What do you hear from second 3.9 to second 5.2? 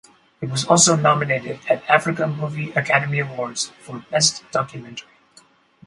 Best Documentary.